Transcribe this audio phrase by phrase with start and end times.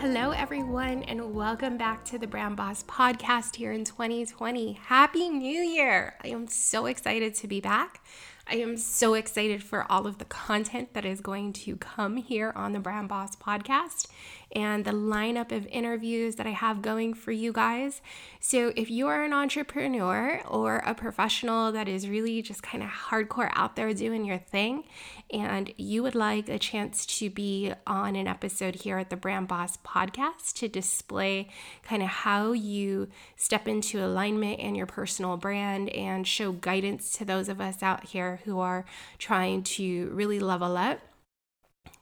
[0.00, 4.74] Hello, everyone, and welcome back to the Brand Boss podcast here in 2020.
[4.74, 6.14] Happy New Year!
[6.22, 8.00] I am so excited to be back.
[8.46, 12.52] I am so excited for all of the content that is going to come here
[12.54, 14.06] on the Brand Boss podcast
[14.52, 18.00] and the lineup of interviews that I have going for you guys.
[18.40, 22.88] So, if you are an entrepreneur or a professional that is really just kind of
[22.88, 24.84] hardcore out there doing your thing,
[25.30, 29.48] and you would like a chance to be on an episode here at the Brand
[29.48, 31.48] Boss podcast to display
[31.82, 37.24] kind of how you step into alignment and your personal brand and show guidance to
[37.24, 38.86] those of us out here who are
[39.18, 41.00] trying to really level up,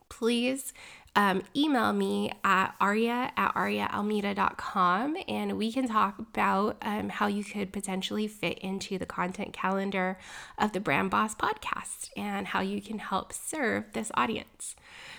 [0.09, 0.73] please
[1.17, 7.43] um, email me at aria at ariaalmeida.com and we can talk about um, how you
[7.43, 10.19] could potentially fit into the content calendar
[10.59, 14.75] of the Brand Boss podcast and how you can help serve this audience.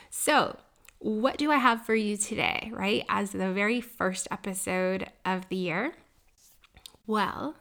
[0.08, 0.56] So,
[1.00, 3.04] what do I have for you today, right?
[3.08, 5.94] As the very first episode of the year?
[7.08, 7.56] Well,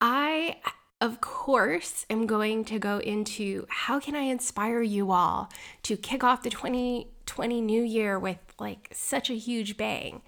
[0.00, 0.56] I
[1.04, 5.50] of course, am going to go into how can I inspire you all
[5.82, 10.22] to kick off the 2020 new year with like such a huge bang.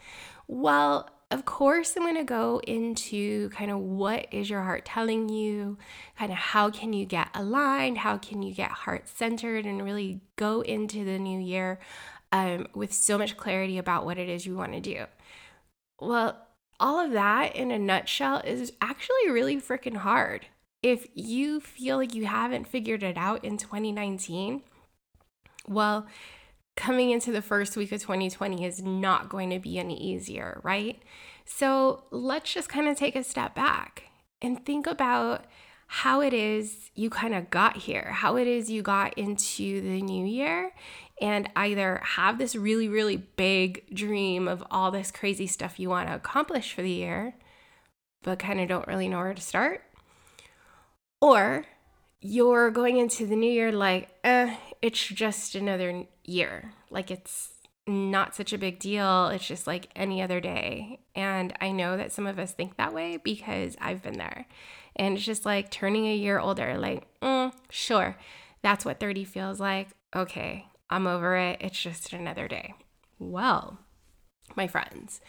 [0.46, 5.30] Well, of course, I'm going to go into kind of what is your heart telling
[5.30, 5.78] you,
[6.18, 10.20] kind of how can you get aligned, how can you get heart centered, and really
[10.36, 11.80] go into the new year
[12.32, 15.06] um, with so much clarity about what it is you want to do.
[15.98, 16.36] Well,
[16.78, 20.44] all of that in a nutshell is actually really freaking hard
[20.86, 24.62] if you feel like you haven't figured it out in 2019,
[25.66, 26.06] well,
[26.76, 31.02] coming into the first week of 2020 is not going to be any easier, right?
[31.44, 34.04] So let's just kind of take a step back
[34.40, 35.46] and think about
[35.88, 40.00] how it is you kind of got here, how it is you got into the
[40.00, 40.70] new year,
[41.20, 46.08] and either have this really, really big dream of all this crazy stuff you want
[46.08, 47.34] to accomplish for the year,
[48.22, 49.82] but kind of don't really know where to start,
[51.20, 51.64] or
[52.20, 56.72] you're going into the new year like, eh, it's just another year.
[56.90, 57.52] Like it's
[57.86, 59.28] not such a big deal.
[59.28, 61.00] It's just like any other day.
[61.14, 64.46] And I know that some of us think that way because I've been there.
[64.96, 68.16] And it's just like turning a year older, like, mm, sure,
[68.62, 69.88] that's what 30 feels like.
[70.14, 71.58] Okay, I'm over it.
[71.60, 72.74] It's just another day.
[73.18, 73.78] Well,
[74.56, 75.20] my friends,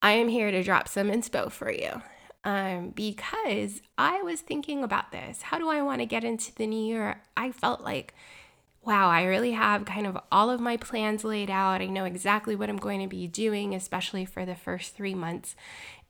[0.00, 2.02] I am here to drop some inspo for you
[2.44, 5.42] um, because I was thinking about this.
[5.42, 7.22] How do I want to get into the new year?
[7.36, 8.14] I felt like,
[8.82, 11.80] wow, I really have kind of all of my plans laid out.
[11.80, 15.54] I know exactly what I'm going to be doing, especially for the first three months.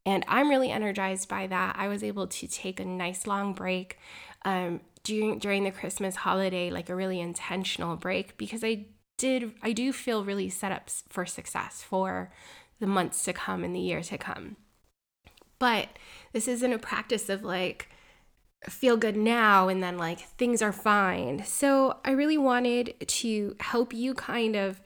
[0.07, 1.77] And I'm really energized by that.
[1.79, 3.99] I was able to take a nice long break
[4.45, 9.73] um, during during the Christmas holiday, like a really intentional break, because I did I
[9.73, 12.33] do feel really set up for success for
[12.81, 14.57] the months to come and the year to come.
[15.63, 15.91] But
[16.33, 17.89] this isn't a practice of like,
[18.69, 21.45] feel good now and then like things are fine.
[21.45, 24.81] So I really wanted to help you kind of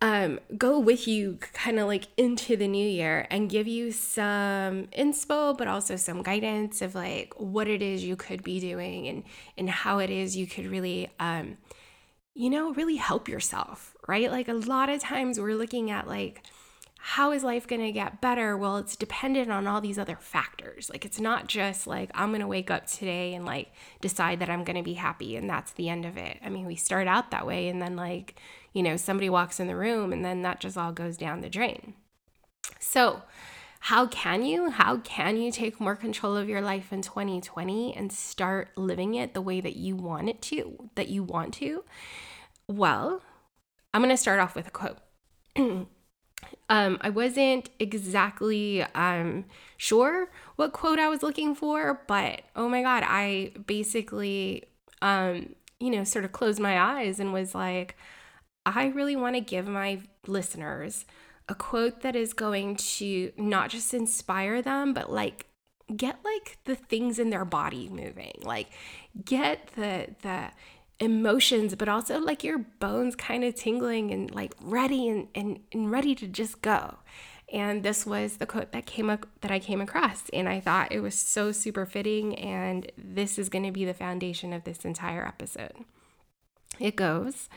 [0.00, 4.86] um, go with you kind of like into the new year and give you some
[4.96, 9.24] inspo, but also some guidance of like what it is you could be doing and
[9.58, 11.56] and how it is you could really um,
[12.32, 14.30] you know really help yourself, right?
[14.30, 16.44] Like a lot of times we're looking at like
[17.06, 18.56] how is life going to get better?
[18.56, 20.88] Well, it's dependent on all these other factors.
[20.88, 24.48] Like, it's not just like, I'm going to wake up today and like decide that
[24.48, 26.38] I'm going to be happy and that's the end of it.
[26.42, 28.40] I mean, we start out that way and then, like,
[28.72, 31.50] you know, somebody walks in the room and then that just all goes down the
[31.50, 31.92] drain.
[32.80, 33.20] So,
[33.80, 34.70] how can you?
[34.70, 39.34] How can you take more control of your life in 2020 and start living it
[39.34, 41.84] the way that you want it to, that you want to?
[42.66, 43.20] Well,
[43.92, 44.96] I'm going to start off with a quote.
[46.68, 49.44] Um, I wasn't exactly um,
[49.76, 54.64] sure what quote I was looking for, but oh my God, I basically,
[55.02, 57.96] um, you know, sort of closed my eyes and was like,
[58.66, 61.04] I really want to give my listeners
[61.48, 65.46] a quote that is going to not just inspire them, but like
[65.94, 68.32] get like the things in their body moving.
[68.42, 68.70] Like
[69.24, 70.50] get the the
[71.04, 75.90] emotions, but also like your bones kind of tingling and like ready and, and, and
[75.90, 76.98] ready to just go.
[77.52, 80.90] And this was the quote that came up that I came across, and I thought
[80.90, 82.36] it was so super fitting.
[82.36, 85.84] And this is going to be the foundation of this entire episode.
[86.80, 87.48] It goes,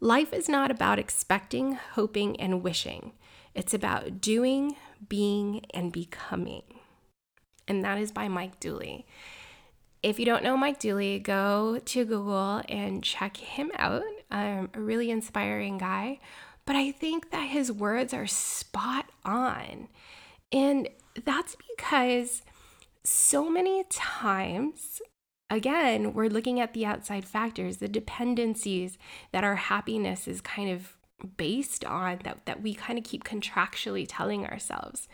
[0.00, 3.12] Life is not about expecting, hoping, and wishing.
[3.54, 4.76] It's about doing,
[5.08, 6.62] being, and becoming.
[7.66, 9.06] And that is by Mike Dooley.
[10.02, 14.02] If you don't know Mike Dooley, go to Google and check him out.
[14.30, 16.20] Um, a really inspiring guy.
[16.64, 19.88] But I think that his words are spot on.
[20.52, 20.88] And
[21.24, 22.42] that's because
[23.04, 25.00] so many times
[25.50, 28.98] again, we're looking at the outside factors, the dependencies
[29.32, 30.96] that our happiness is kind of
[31.36, 35.08] based on, that, that we kind of keep contractually telling ourselves.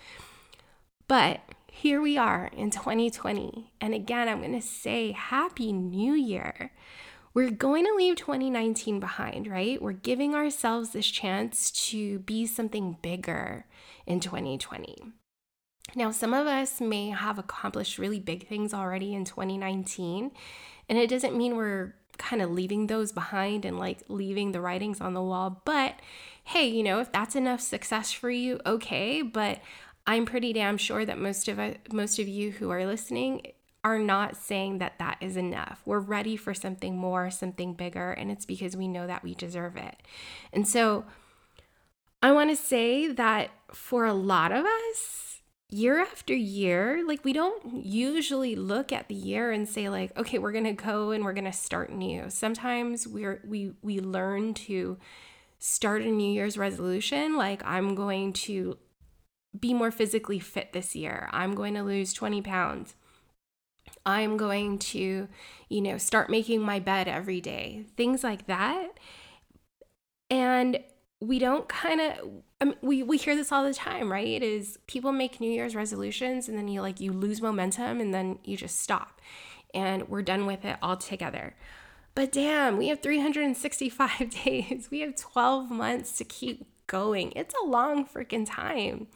[1.06, 1.40] But
[1.75, 3.73] here we are in 2020.
[3.81, 6.71] And again, I'm going to say Happy New Year.
[7.33, 9.81] We're going to leave 2019 behind, right?
[9.81, 13.65] We're giving ourselves this chance to be something bigger
[14.07, 14.97] in 2020.
[15.97, 20.31] Now, some of us may have accomplished really big things already in 2019,
[20.91, 25.01] and it doesn't mean we're kind of leaving those behind and like leaving the writings
[25.01, 25.63] on the wall.
[25.65, 25.95] But
[26.45, 29.23] hey, you know, if that's enough success for you, okay.
[29.23, 29.61] But
[30.06, 33.52] I'm pretty damn sure that most of us, most of you who are listening
[33.84, 35.82] are not saying that that is enough.
[35.84, 39.76] We're ready for something more, something bigger, and it's because we know that we deserve
[39.76, 39.96] it.
[40.52, 41.04] And so
[42.22, 47.32] I want to say that for a lot of us, year after year, like we
[47.32, 51.25] don't usually look at the year and say like, okay, we're going to go and
[51.25, 52.28] we're going to start new.
[52.28, 54.99] Sometimes we're we we learn to
[55.58, 58.76] start a new year's resolution like I'm going to
[59.58, 61.28] be more physically fit this year.
[61.32, 62.94] I'm going to lose 20 pounds.
[64.04, 65.28] I'm going to,
[65.69, 67.84] you know, start making my bed every day.
[67.96, 68.99] Things like that.
[70.31, 70.81] And
[71.20, 74.26] we don't kind of I mean, we we hear this all the time, right?
[74.26, 78.14] It is people make New Year's resolutions and then you like you lose momentum and
[78.14, 79.20] then you just stop,
[79.75, 81.54] and we're done with it altogether.
[82.14, 84.88] But damn, we have 365 days.
[84.90, 87.32] We have 12 months to keep going.
[87.37, 89.08] It's a long freaking time,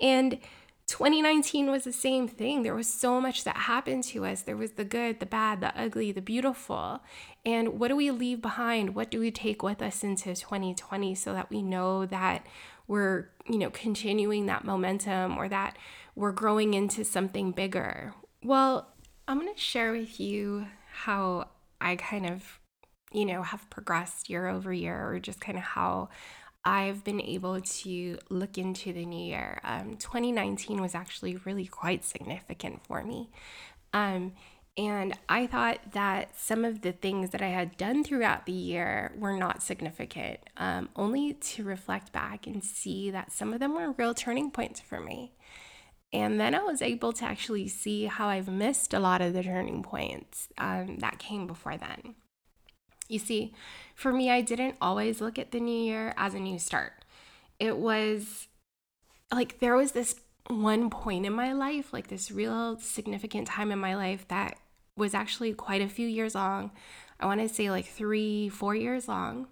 [0.00, 0.38] and
[0.86, 2.62] 2019 was the same thing.
[2.62, 4.42] There was so much that happened to us.
[4.42, 7.00] There was the good, the bad, the ugly, the beautiful.
[7.44, 8.94] And what do we leave behind?
[8.94, 12.46] What do we take with us into 2020 so that we know that
[12.86, 15.78] we're, you know, continuing that momentum or that
[16.14, 18.14] we're growing into something bigger?
[18.42, 18.92] Well,
[19.26, 21.48] I'm going to share with you how
[21.80, 22.60] I kind of,
[23.10, 26.10] you know, have progressed year over year or just kind of how
[26.64, 29.60] I've been able to look into the new year.
[29.64, 33.30] Um, 2019 was actually really quite significant for me.
[33.92, 34.32] Um,
[34.76, 39.12] and I thought that some of the things that I had done throughout the year
[39.16, 43.92] were not significant, um, only to reflect back and see that some of them were
[43.92, 45.32] real turning points for me.
[46.12, 49.42] And then I was able to actually see how I've missed a lot of the
[49.42, 52.14] turning points um, that came before then.
[53.08, 53.54] You see,
[53.94, 56.92] for me, I didn't always look at the new year as a new start.
[57.60, 58.48] It was
[59.32, 60.16] like there was this
[60.48, 64.58] one point in my life, like this real significant time in my life that
[64.96, 66.70] was actually quite a few years long.
[67.18, 69.48] I want to say like three, four years long.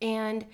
[0.00, 0.46] And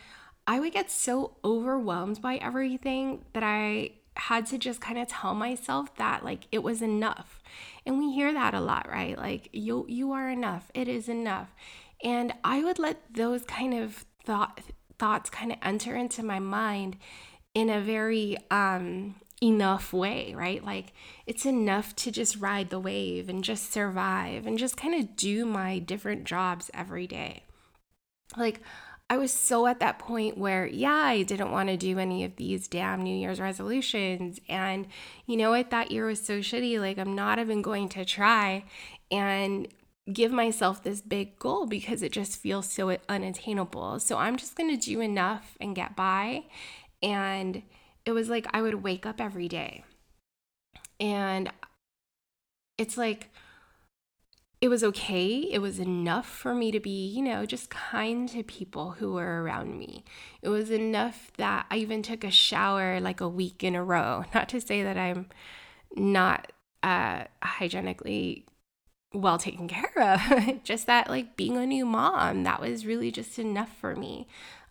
[0.47, 5.35] I would get so overwhelmed by everything that I had to just kind of tell
[5.35, 7.41] myself that like it was enough.
[7.87, 9.17] And we hear that a lot, right?
[9.17, 10.71] Like you you are enough.
[10.75, 11.55] It is enough.
[12.03, 14.61] And I would let those kind of thought
[14.99, 16.97] thoughts kind of enter into my mind
[17.55, 20.65] in a very um enough way, right?
[20.65, 20.93] Like
[21.27, 25.47] it's enough to just ride the wave and just survive and just kind of do
[25.47, 27.45] my different jobs every day.
[28.37, 28.61] Like
[29.11, 32.37] I was so at that point where, yeah, I didn't want to do any of
[32.37, 34.39] these damn New Year's resolutions.
[34.49, 34.87] And
[35.27, 35.71] you know what?
[35.71, 36.79] That year was so shitty.
[36.79, 38.65] Like, I'm not even going to try
[39.11, 39.67] and
[40.13, 43.99] give myself this big goal because it just feels so unattainable.
[44.01, 46.45] So I'm just going to do enough and get by.
[47.03, 47.63] And
[48.05, 49.85] it was like I would wake up every day.
[51.01, 51.51] And
[52.77, 53.31] it's like,
[54.61, 55.49] it was okay.
[55.51, 59.43] It was enough for me to be, you know, just kind to people who were
[59.43, 60.05] around me.
[60.43, 64.25] It was enough that I even took a shower like a week in a row.
[64.35, 65.29] Not to say that I'm
[65.95, 68.45] not uh, hygienically
[69.15, 73.39] well taken care of, just that like being a new mom, that was really just
[73.39, 74.27] enough for me.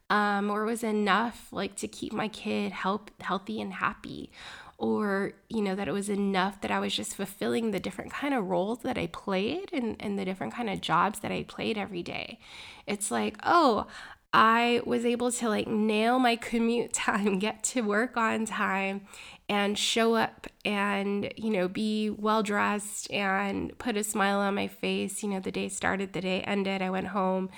[0.10, 4.32] Um, or was enough like to keep my kid help healthy and happy
[4.78, 8.34] or you know that it was enough that i was just fulfilling the different kind
[8.34, 11.78] of roles that i played and, and the different kind of jobs that i played
[11.78, 12.40] every day.
[12.86, 13.88] It's like oh
[14.34, 19.02] i was able to like nail my commute time get to work on time
[19.50, 24.68] and show up and you know be well dressed and put a smile on my
[24.68, 25.24] face.
[25.24, 26.82] You know the day started the day ended.
[26.82, 27.50] I went home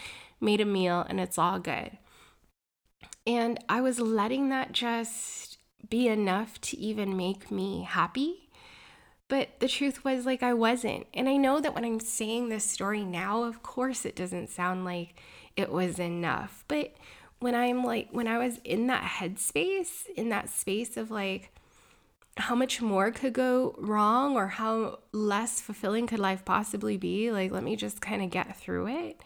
[0.42, 1.98] made a meal and it's all good.
[3.28, 5.49] And i was letting that just
[5.88, 8.50] be enough to even make me happy.
[9.27, 11.05] But the truth was, like, I wasn't.
[11.13, 14.86] And I know that when I'm saying this story now, of course, it doesn't sound
[14.86, 15.21] like
[15.55, 16.63] it was enough.
[16.67, 16.95] But
[17.39, 21.51] when I'm like, when I was in that headspace, in that space of like,
[22.38, 27.31] how much more could go wrong or how less fulfilling could life possibly be?
[27.31, 29.21] Like, let me just kind of get through it.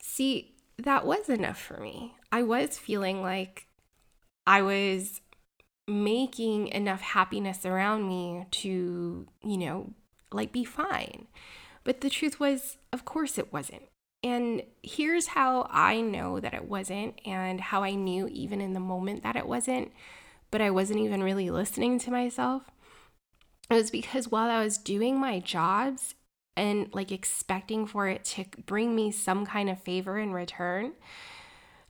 [0.00, 2.14] See, that was enough for me.
[2.32, 3.66] I was feeling like
[4.46, 5.20] I was
[5.88, 9.94] making enough happiness around me to, you know,
[10.32, 11.26] like be fine.
[11.84, 13.82] But the truth was, of course, it wasn't.
[14.22, 18.80] And here's how I know that it wasn't, and how I knew even in the
[18.80, 19.92] moment that it wasn't,
[20.50, 22.64] but I wasn't even really listening to myself.
[23.70, 26.14] It was because while I was doing my jobs
[26.56, 30.92] and like expecting for it to bring me some kind of favor in return,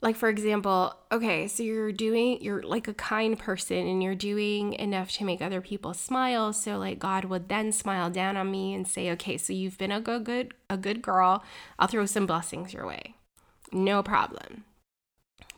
[0.00, 4.74] like for example okay so you're doing you're like a kind person and you're doing
[4.74, 6.52] enough to make other people smile.
[6.52, 9.92] So like god would then smile down on me and say okay so you've been
[9.92, 11.44] a good good a good girl.
[11.78, 13.16] I'll throw some blessings your way.
[13.72, 14.64] No problem.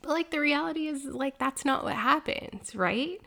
[0.02, 3.20] But like the reality is like that's not what happens right?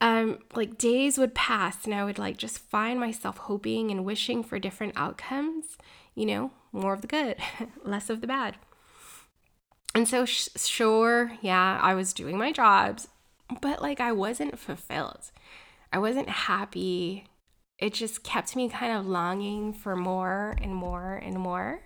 [0.00, 4.42] Um like days would pass and i would like just find myself hoping and wishing
[4.42, 5.76] for different outcomes.
[6.14, 7.36] You know more of the good
[7.84, 8.56] less of the bad
[9.94, 13.08] and so, sh- sure, yeah, I was doing my jobs,
[13.60, 15.30] but like I wasn't fulfilled.
[15.92, 17.26] I wasn't happy.
[17.78, 21.80] It just kept me kind of longing for more and more and more.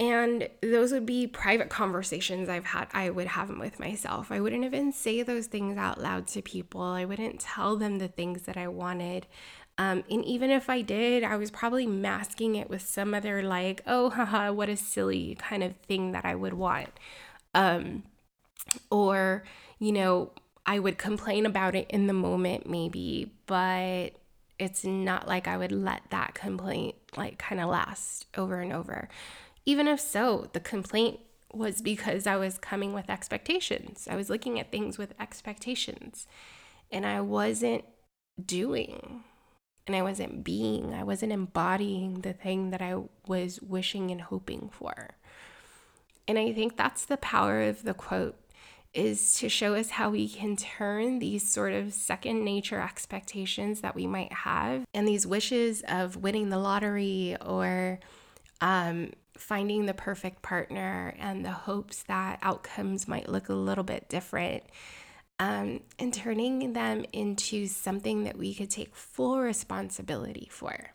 [0.00, 4.30] And those would be private conversations I've had, I would have them with myself.
[4.30, 6.82] I wouldn't even say those things out loud to people.
[6.82, 9.26] I wouldn't tell them the things that I wanted.
[9.78, 13.82] Um, and even if I did, I was probably masking it with some other, like,
[13.86, 16.90] oh, haha, what a silly kind of thing that I would want.
[17.54, 18.02] Um,
[18.90, 19.44] or,
[19.78, 20.32] you know,
[20.66, 24.10] I would complain about it in the moment, maybe, but
[24.58, 29.08] it's not like I would let that complaint, like, kind of last over and over.
[29.64, 31.20] Even if so, the complaint
[31.52, 34.08] was because I was coming with expectations.
[34.10, 36.26] I was looking at things with expectations
[36.90, 37.84] and I wasn't
[38.44, 39.24] doing
[39.88, 44.70] and I wasn't being, I wasn't embodying the thing that I was wishing and hoping
[44.70, 45.16] for.
[46.28, 48.36] And I think that's the power of the quote
[48.94, 53.94] is to show us how we can turn these sort of second nature expectations that
[53.94, 57.98] we might have and these wishes of winning the lottery or
[58.60, 64.08] um, finding the perfect partner and the hopes that outcomes might look a little bit
[64.08, 64.64] different
[65.38, 70.92] um, and turning them into something that we could take full responsibility for.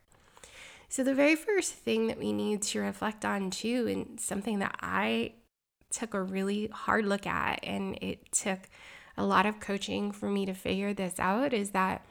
[0.89, 4.75] So, the very first thing that we need to reflect on, too, and something that
[4.79, 5.33] I
[5.89, 8.59] took a really hard look at, and it took
[9.17, 12.05] a lot of coaching for me to figure this out, is that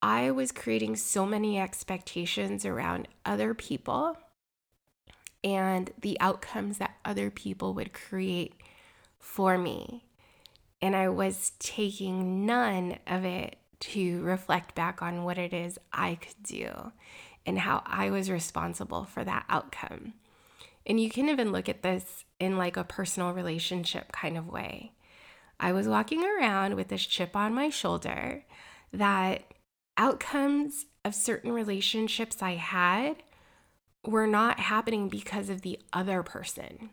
[0.00, 4.16] I was creating so many expectations around other people
[5.42, 8.54] and the outcomes that other people would create
[9.18, 10.05] for me
[10.86, 16.14] and I was taking none of it to reflect back on what it is I
[16.14, 16.92] could do
[17.44, 20.12] and how I was responsible for that outcome.
[20.86, 24.92] And you can even look at this in like a personal relationship kind of way.
[25.58, 28.44] I was walking around with this chip on my shoulder
[28.92, 29.42] that
[29.98, 33.24] outcomes of certain relationships I had
[34.04, 36.90] were not happening because of the other person.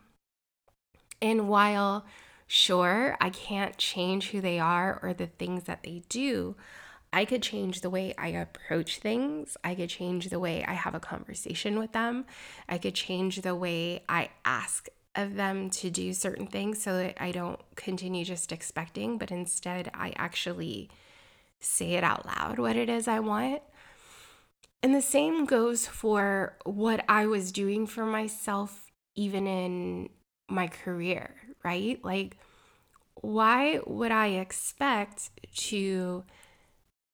[1.21, 2.07] And while
[2.55, 6.55] Sure, I can't change who they are or the things that they do.
[7.11, 9.57] I could change the way I approach things.
[9.63, 12.25] I could change the way I have a conversation with them.
[12.69, 17.19] I could change the way I ask of them to do certain things so that
[17.19, 20.91] I don't continue just expecting, but instead I actually
[21.59, 23.63] say it out loud what it is I want.
[24.83, 30.09] And the same goes for what I was doing for myself, even in
[30.47, 31.33] my career,
[31.63, 32.03] right?
[32.03, 32.37] Like,
[33.15, 36.23] why would I expect to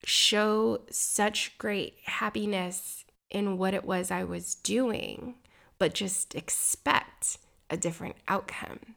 [0.03, 5.35] show such great happiness in what it was I was doing,
[5.77, 7.37] but just expect
[7.69, 8.95] a different outcome?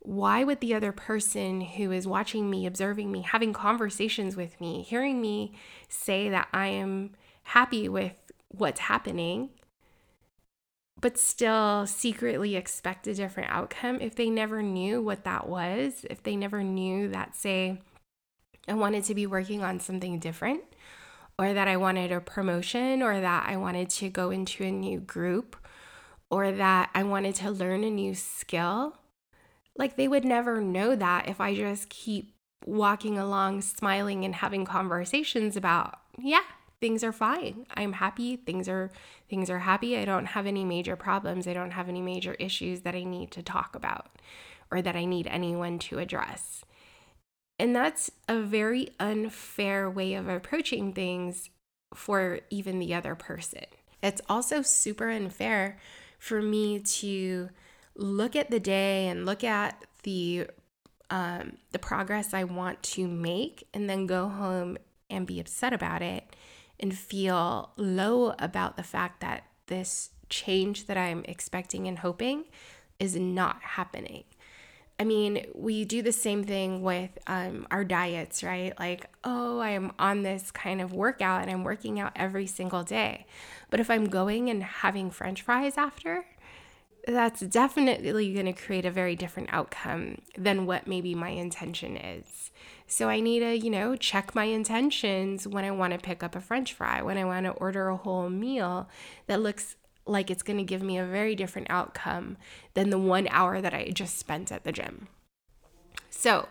[0.00, 4.82] Why would the other person who is watching me, observing me, having conversations with me,
[4.82, 5.54] hearing me
[5.88, 7.10] say that I am
[7.42, 8.14] happy with
[8.48, 9.50] what's happening,
[11.00, 16.22] but still secretly expect a different outcome if they never knew what that was, if
[16.22, 17.80] they never knew that, say,
[18.66, 20.62] I wanted to be working on something different,
[21.38, 24.98] or that I wanted a promotion, or that I wanted to go into a new
[24.98, 25.56] group,
[26.30, 28.96] or that I wanted to learn a new skill.
[29.76, 32.32] Like they would never know that if I just keep
[32.64, 36.40] walking along, smiling, and having conversations about, yeah,
[36.80, 37.66] things are fine.
[37.74, 38.36] I'm happy.
[38.36, 38.90] Things are
[39.28, 39.96] things are happy.
[39.96, 41.46] I don't have any major problems.
[41.46, 44.10] I don't have any major issues that I need to talk about
[44.70, 46.64] or that I need anyone to address.
[47.58, 51.48] And that's a very unfair way of approaching things
[51.94, 53.64] for even the other person.
[54.02, 55.78] It's also super unfair
[56.18, 57.48] for me to
[57.94, 60.48] look at the day and look at the
[61.08, 64.76] um, the progress I want to make and then go home
[65.08, 66.24] and be upset about it
[66.78, 72.44] and feel low about the fact that this change that I'm expecting and hoping
[72.98, 74.24] is not happening.
[74.98, 78.72] I mean, we do the same thing with um, our diets, right?
[78.78, 83.26] Like, oh, I'm on this kind of workout and I'm working out every single day.
[83.68, 86.24] But if I'm going and having french fries after,
[87.06, 92.50] that's definitely going to create a very different outcome than what maybe my intention is.
[92.88, 96.34] So I need to, you know, check my intentions when I want to pick up
[96.34, 98.88] a french fry, when I want to order a whole meal
[99.28, 102.36] that looks like it's going to give me a very different outcome
[102.74, 105.08] than the one hour that I just spent at the gym.
[106.10, 106.48] So,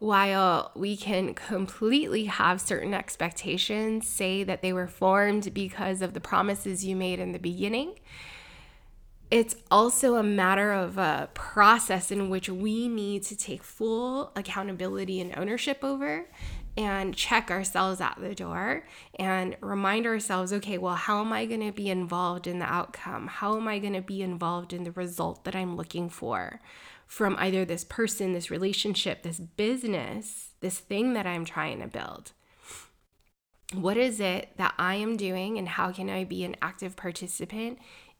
[0.00, 6.20] while we can completely have certain expectations, say that they were formed because of the
[6.20, 7.94] promises you made in the beginning,
[9.30, 15.20] it's also a matter of a process in which we need to take full accountability
[15.20, 16.26] and ownership over
[16.78, 18.86] and check ourselves at the door
[19.18, 23.26] and remind ourselves okay, well, how am I going to be involved in the outcome?
[23.26, 26.60] How am I going to be involved in the result that I'm looking for
[27.06, 32.32] from either this person, this relationship, this business, this thing that I'm trying to build?
[33.74, 37.78] What is it that I am doing, and how can I be an active participant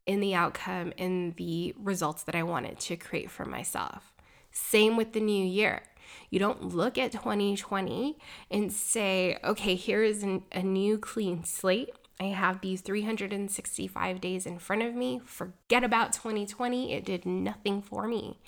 [0.09, 4.15] in the outcome and the results that I wanted to create for myself.
[4.51, 5.83] Same with the new year.
[6.31, 8.17] You don't look at 2020
[8.51, 11.91] and say, okay, here is an, a new clean slate.
[12.19, 15.21] I have these 365 days in front of me.
[15.25, 16.95] Forget about 2020.
[16.95, 18.39] It did nothing for me.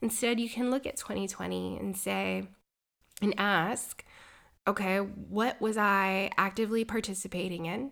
[0.00, 2.48] Instead, you can look at 2020 and say,
[3.20, 4.04] and ask,
[4.66, 7.90] okay, what was I actively participating in?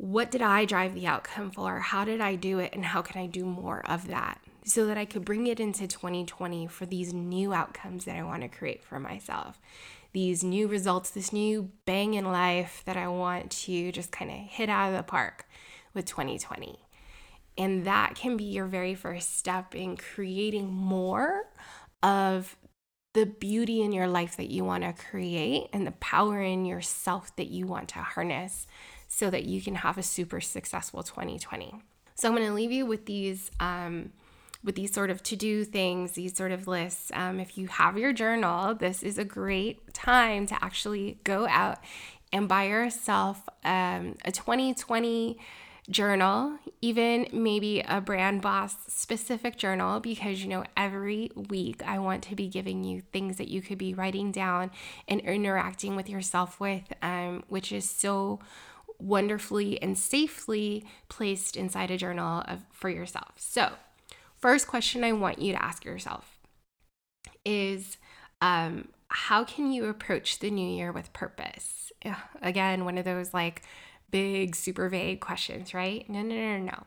[0.00, 1.78] What did I drive the outcome for?
[1.78, 2.72] How did I do it?
[2.72, 5.86] And how can I do more of that so that I could bring it into
[5.86, 9.60] 2020 for these new outcomes that I want to create for myself?
[10.14, 14.38] These new results, this new bang in life that I want to just kind of
[14.38, 15.44] hit out of the park
[15.92, 16.78] with 2020.
[17.58, 21.42] And that can be your very first step in creating more
[22.02, 22.56] of
[23.12, 27.36] the beauty in your life that you want to create and the power in yourself
[27.36, 28.66] that you want to harness
[29.12, 31.74] so that you can have a super successful 2020.
[32.14, 34.12] So I'm going to leave you with these um,
[34.62, 37.10] with these sort of to do things, these sort of lists.
[37.12, 41.78] Um, if you have your journal, this is a great time to actually go out
[42.32, 45.38] and buy yourself um, a 2020
[45.88, 52.22] journal, even maybe a brand boss specific journal, because you know, every week I want
[52.24, 54.70] to be giving you things that you could be writing down
[55.08, 58.38] and interacting with yourself with, um, which is so
[59.00, 63.34] wonderfully and safely placed inside a journal of, for yourself.
[63.36, 63.72] So,
[64.38, 66.38] first question I want you to ask yourself
[67.44, 67.96] is
[68.40, 71.92] um, how can you approach the new year with purpose?
[72.42, 73.62] Again, one of those like
[74.10, 76.08] big, super vague questions, right?
[76.08, 76.84] No, no, no, no.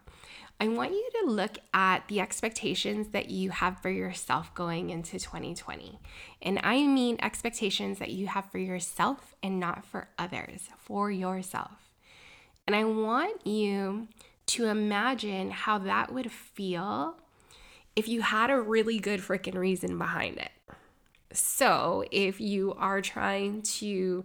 [0.59, 5.19] I want you to look at the expectations that you have for yourself going into
[5.19, 5.99] 2020.
[6.41, 11.92] And I mean expectations that you have for yourself and not for others, for yourself.
[12.65, 14.07] And I want you
[14.47, 17.17] to imagine how that would feel
[17.95, 20.51] if you had a really good freaking reason behind it.
[21.31, 24.23] So, if you are trying to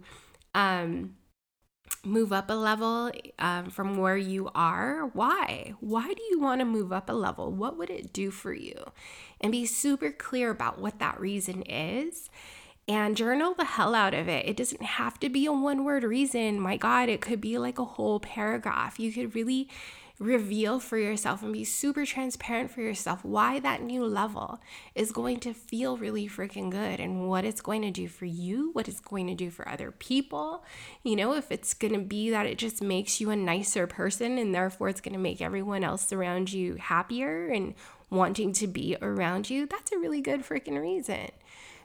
[0.53, 1.15] um,
[2.05, 5.73] move up a level um, from where you are, why?
[5.79, 7.51] Why do you want to move up a level?
[7.51, 8.91] What would it do for you?
[9.41, 12.29] And be super clear about what that reason is
[12.89, 14.47] and journal the hell out of it.
[14.47, 16.59] It doesn't have to be a one word reason.
[16.59, 18.99] My God, it could be like a whole paragraph.
[18.99, 19.69] You could really
[20.17, 24.59] reveal for yourself and be super transparent for yourself why that new level
[24.95, 28.71] is going to feel really freaking good and what it's going to do for you,
[28.73, 30.63] what it's going to do for other people.
[31.03, 34.39] You know, if it's going to be that it just makes you a nicer person
[34.39, 37.75] and therefore it's going to make everyone else around you happier and
[38.09, 41.29] wanting to be around you, that's a really good freaking reason.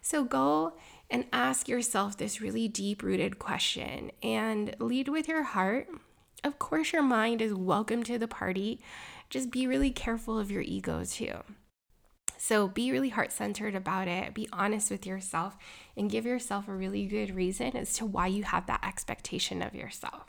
[0.04, 0.74] So go
[1.14, 5.88] and ask yourself this really deep rooted question and lead with your heart
[6.44, 8.78] of course, your mind is welcome to the party.
[9.30, 11.38] Just be really careful of your ego too.
[12.36, 14.34] So be really heart centered about it.
[14.34, 15.56] Be honest with yourself
[15.96, 19.74] and give yourself a really good reason as to why you have that expectation of
[19.74, 20.26] yourself.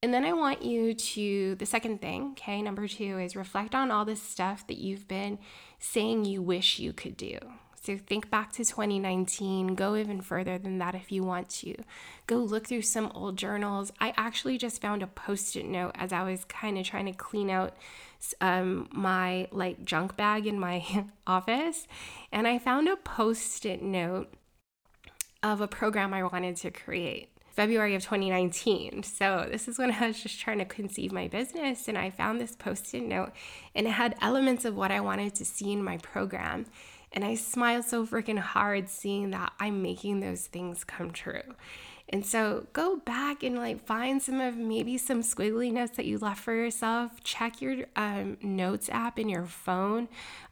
[0.00, 3.90] And then I want you to, the second thing, okay, number two is reflect on
[3.90, 5.40] all this stuff that you've been
[5.80, 7.38] saying you wish you could do.
[7.82, 11.76] So think back to 2019, go even further than that if you want to.
[12.26, 13.90] Go look through some old journals.
[13.98, 17.12] I actually just found a post it note as I was kind of trying to
[17.12, 17.74] clean out
[18.42, 21.88] um, my like junk bag in my office.
[22.30, 24.30] And I found a post it note
[25.42, 27.30] of a program I wanted to create.
[27.50, 29.02] February of 2019.
[29.02, 32.40] So, this is when I was just trying to conceive my business, and I found
[32.40, 33.32] this post it note,
[33.74, 36.66] and it had elements of what I wanted to see in my program.
[37.12, 41.54] And I smile so freaking hard seeing that I'm making those things come true.
[42.12, 46.18] And so go back and like find some of maybe some squiggly notes that you
[46.18, 47.22] left for yourself.
[47.22, 50.08] Check your um, notes app in your phone.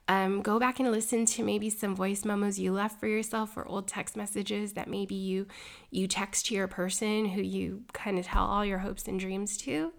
[0.06, 3.66] Um, go back and listen to maybe some voice memos you left for yourself or
[3.66, 5.46] old text messages that maybe you
[5.90, 9.56] you text to your person who you kind of tell all your hopes and dreams
[9.58, 9.92] to.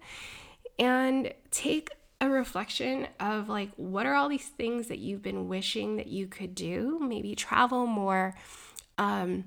[0.78, 5.96] And take a reflection of like what are all these things that you've been wishing
[5.96, 6.98] that you could do?
[7.00, 8.34] Maybe travel more
[8.98, 9.44] um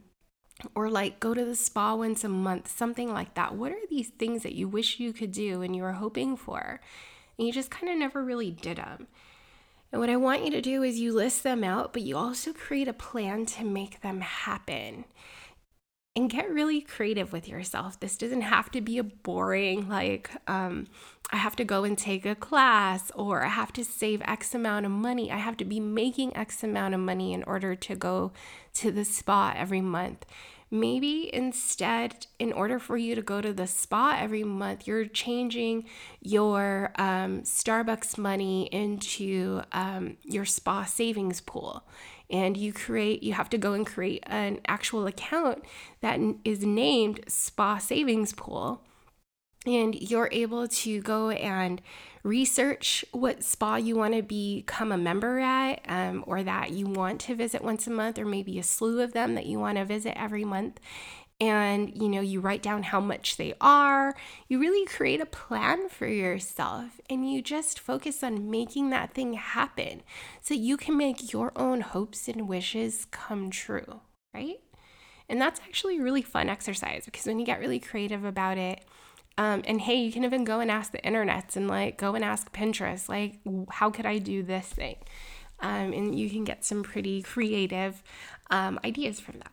[0.76, 3.56] or like go to the spa once a month something like that.
[3.56, 6.80] What are these things that you wish you could do and you were hoping for
[7.38, 9.08] and you just kind of never really did them
[9.92, 12.54] and what i want you to do is you list them out but you also
[12.54, 15.06] create a plan to make them happen
[16.16, 18.00] and get really creative with yourself.
[18.00, 20.88] This doesn't have to be a boring, like, um,
[21.32, 24.86] I have to go and take a class or I have to save X amount
[24.86, 25.32] of money.
[25.32, 28.32] I have to be making X amount of money in order to go
[28.76, 30.26] to the spa every month.
[30.70, 35.86] Maybe instead, in order for you to go to the spa every month, you're changing
[36.20, 41.84] your um, Starbucks money into um, your spa savings pool
[42.34, 45.64] and you create you have to go and create an actual account
[46.02, 48.82] that is named spa savings pool.
[49.66, 51.82] And you're able to go and
[52.24, 57.22] research what spa you want to become a member at um, or that you want
[57.22, 59.86] to visit once a month or maybe a slew of them that you want to
[59.86, 60.82] visit every month
[61.40, 64.16] and you know you write down how much they are.
[64.48, 69.34] You really create a plan for yourself and you just focus on making that thing
[69.34, 70.04] happen
[70.42, 74.02] so you can make your own hopes and wishes come true
[74.34, 74.60] right?
[75.30, 78.84] And that's actually a really fun exercise because when you get really creative about it
[79.38, 82.24] um, and hey you can even go and ask the internet and like go and
[82.24, 84.98] ask pinterest like how could i do this thing?
[85.60, 88.04] Um, and you can get some pretty creative
[88.52, 89.52] um, ideas from that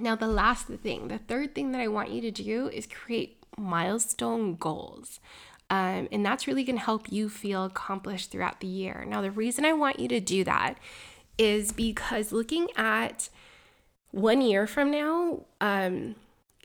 [0.00, 3.38] now, the last thing, the third thing that I want you to do is create
[3.58, 5.20] milestone goals.
[5.68, 9.04] Um, and that's really going to help you feel accomplished throughout the year.
[9.06, 10.74] Now, the reason I want you to do that
[11.38, 13.28] is because looking at
[14.12, 16.14] one year from now um,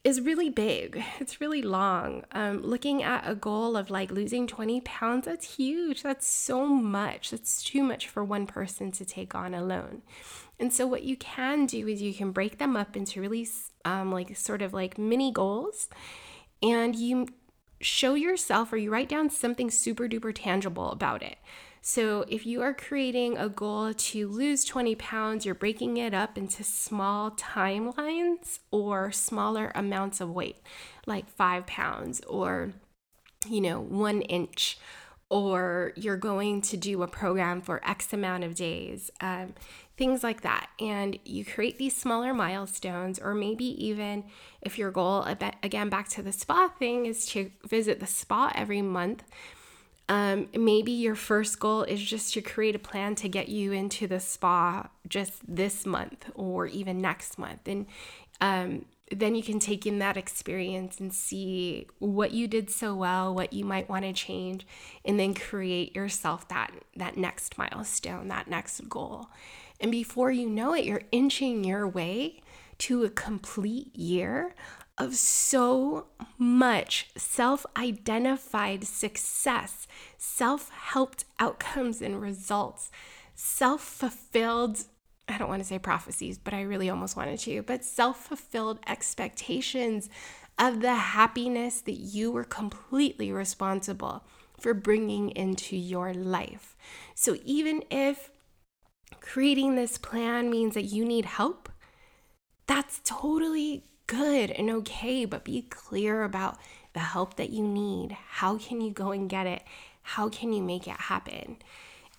[0.03, 1.03] is really big.
[1.19, 2.23] It's really long.
[2.31, 6.01] Um, looking at a goal of like losing 20 pounds, that's huge.
[6.01, 7.29] That's so much.
[7.31, 10.01] That's too much for one person to take on alone.
[10.59, 13.47] And so, what you can do is you can break them up into really
[13.85, 15.89] um, like sort of like mini goals,
[16.61, 17.27] and you
[17.79, 21.37] show yourself or you write down something super duper tangible about it.
[21.83, 26.37] So, if you are creating a goal to lose 20 pounds, you're breaking it up
[26.37, 30.57] into small timelines or smaller amounts of weight,
[31.07, 32.73] like five pounds or,
[33.47, 34.77] you know, one inch
[35.31, 39.09] or you're going to do a program for X amount of days.
[39.21, 39.53] Um,
[39.97, 40.67] things like that.
[40.79, 44.25] And you create these smaller milestones, or maybe even
[44.61, 45.25] if your goal,
[45.63, 49.23] again, back to the spa thing, is to visit the spa every month.
[50.09, 54.07] Um, maybe your first goal is just to create a plan to get you into
[54.07, 57.65] the spa just this month or even next month.
[57.65, 57.85] And
[58.41, 63.33] um, then you can take in that experience and see what you did so well,
[63.33, 64.65] what you might want to change,
[65.05, 69.27] and then create yourself that that next milestone, that next goal.
[69.79, 72.41] And before you know it, you're inching your way
[72.79, 74.55] to a complete year
[74.97, 82.91] of so much self identified success, self helped outcomes and results,
[83.33, 84.85] self fulfilled
[85.27, 88.79] I don't want to say prophecies, but I really almost wanted to, but self fulfilled
[88.85, 90.09] expectations
[90.59, 94.23] of the happiness that you were completely responsible
[94.59, 96.75] for bringing into your life.
[97.15, 98.29] So even if
[99.21, 101.69] creating this plan means that you need help,
[102.67, 106.57] that's totally good and okay, but be clear about
[106.91, 108.11] the help that you need.
[108.11, 109.63] How can you go and get it?
[110.01, 111.57] How can you make it happen?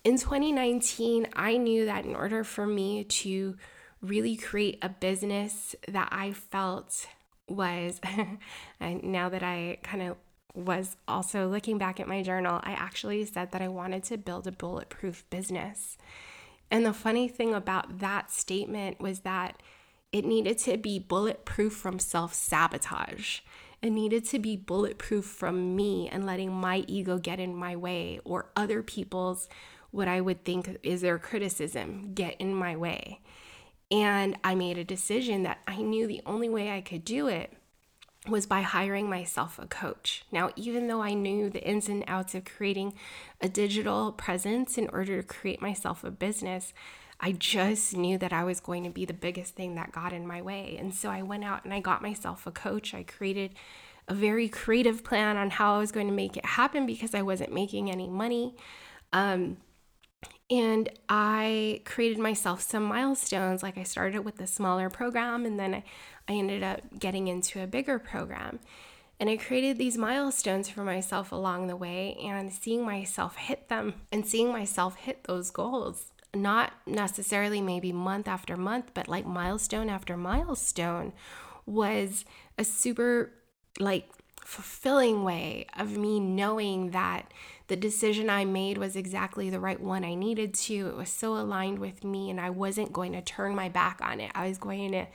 [0.03, 3.55] In 2019, I knew that in order for me to
[4.01, 7.05] really create a business that I felt
[7.47, 8.01] was,
[8.79, 10.17] and now that I kind of
[10.55, 14.47] was also looking back at my journal, I actually said that I wanted to build
[14.47, 15.97] a bulletproof business.
[16.71, 19.61] And the funny thing about that statement was that
[20.13, 23.39] it needed to be bulletproof from self sabotage.
[23.81, 28.21] It needed to be bulletproof from me and letting my ego get in my way
[28.23, 29.49] or other people's
[29.91, 33.19] what I would think is their criticism get in my way.
[33.91, 37.51] And I made a decision that I knew the only way I could do it
[38.27, 40.23] was by hiring myself a coach.
[40.31, 42.93] Now, even though I knew the ins and outs of creating
[43.41, 46.73] a digital presence in order to create myself a business,
[47.25, 50.27] I just knew that I was going to be the biggest thing that got in
[50.27, 50.75] my way.
[50.77, 52.93] And so I went out and I got myself a coach.
[52.93, 53.55] I created
[54.09, 57.21] a very creative plan on how I was going to make it happen because I
[57.21, 58.57] wasn't making any money.
[59.13, 59.55] Um,
[60.51, 63.63] and I created myself some milestones.
[63.63, 65.83] Like I started with a smaller program and then I,
[66.27, 68.59] I ended up getting into a bigger program.
[69.17, 73.93] And I created these milestones for myself along the way and seeing myself hit them
[74.11, 76.12] and seeing myself hit those goals.
[76.33, 81.13] Not necessarily maybe month after month, but like milestone after milestone
[81.65, 82.25] was
[82.57, 83.31] a super
[83.79, 84.09] like
[84.45, 87.31] fulfilling way of me knowing that
[87.67, 90.87] the decision I made was exactly the right one I needed to.
[90.89, 94.19] It was so aligned with me, and I wasn't going to turn my back on
[94.19, 94.31] it.
[94.35, 95.07] I was going to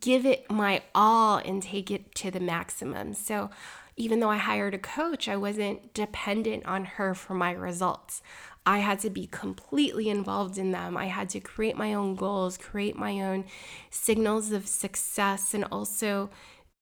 [0.00, 3.14] give it my all and take it to the maximum.
[3.14, 3.50] So,
[3.96, 8.22] even though I hired a coach, I wasn't dependent on her for my results.
[8.66, 10.96] I had to be completely involved in them.
[10.96, 13.44] I had to create my own goals, create my own
[13.90, 16.30] signals of success, and also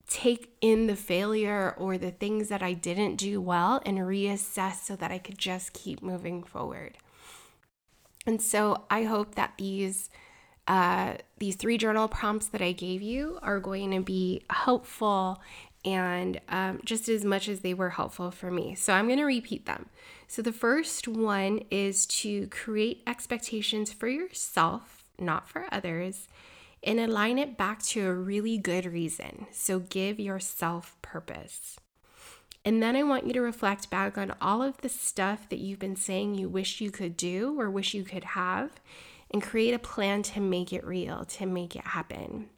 [0.09, 4.97] take in the failure or the things that I didn't do well and reassess so
[4.97, 6.97] that I could just keep moving forward.
[8.27, 10.11] And so I hope that these
[10.67, 15.41] uh, these three journal prompts that I gave you are going to be helpful
[15.83, 18.75] and um, just as much as they were helpful for me.
[18.75, 19.89] So I'm going to repeat them.
[20.29, 26.29] So the first one is to create expectations for yourself, not for others,
[26.83, 29.47] and align it back to a really good reason.
[29.51, 31.79] So give yourself purpose.
[32.63, 35.79] And then I want you to reflect back on all of the stuff that you've
[35.79, 38.73] been saying you wish you could do or wish you could have
[39.31, 42.51] and create a plan to make it real, to make it happen.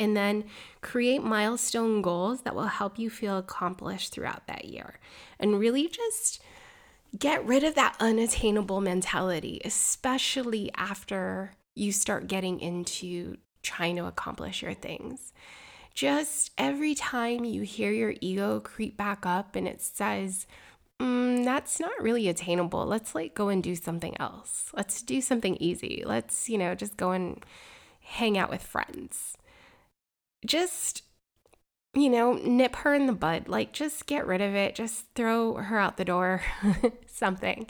[0.00, 0.44] And then
[0.80, 4.98] create milestone goals that will help you feel accomplished throughout that year.
[5.38, 6.42] And really just
[7.16, 14.62] get rid of that unattainable mentality, especially after you start getting into trying to accomplish
[14.62, 15.32] your things.
[15.94, 20.46] Just every time you hear your ego creep back up and it says,
[21.00, 22.84] mm, that's not really attainable.
[22.86, 24.70] Let's like go and do something else.
[24.74, 26.02] Let's do something easy.
[26.06, 27.44] Let's, you know, just go and
[28.00, 29.36] hang out with friends.
[30.46, 31.02] Just,
[31.94, 33.48] you know, nip her in the bud.
[33.48, 34.74] Like, just get rid of it.
[34.74, 36.42] Just throw her out the door.
[37.06, 37.66] something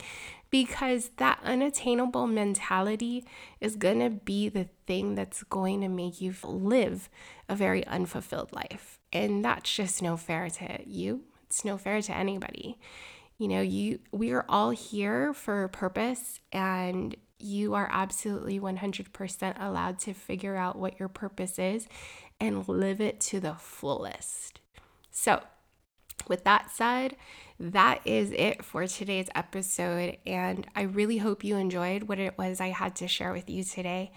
[0.49, 3.25] because that unattainable mentality
[3.59, 7.09] is going to be the thing that's going to make you live
[7.47, 8.99] a very unfulfilled life.
[9.13, 11.23] And that's just no fair to you.
[11.45, 12.79] It's no fair to anybody.
[13.37, 19.63] You know, you we are all here for a purpose and you are absolutely 100%
[19.63, 21.87] allowed to figure out what your purpose is
[22.39, 24.59] and live it to the fullest.
[25.11, 25.41] So,
[26.27, 27.15] with that said,
[27.59, 30.17] that is it for today's episode.
[30.25, 33.63] And I really hope you enjoyed what it was I had to share with you
[33.63, 34.11] today.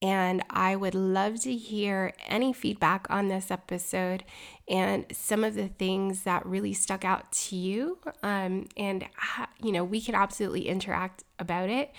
[0.00, 4.24] And I would love to hear any feedback on this episode
[4.68, 7.98] and some of the things that really stuck out to you.
[8.22, 9.06] Um, and,
[9.60, 11.92] you know, we could absolutely interact about it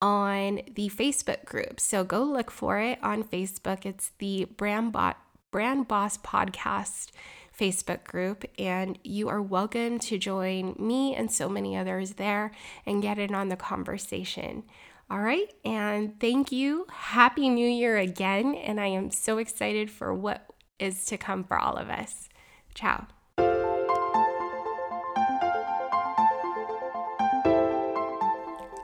[0.00, 1.78] on the Facebook group.
[1.78, 3.84] So go look for it on Facebook.
[3.84, 5.14] It's the Brambot
[5.52, 7.10] Brand Boss Podcast
[7.56, 12.52] Facebook group, and you are welcome to join me and so many others there
[12.86, 14.62] and get in on the conversation.
[15.10, 16.86] All right, and thank you.
[16.90, 20.46] Happy New Year again, and I am so excited for what
[20.78, 22.30] is to come for all of us.
[22.74, 23.06] Ciao.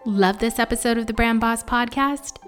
[0.04, 2.47] Love this episode of the Brand Boss Podcast?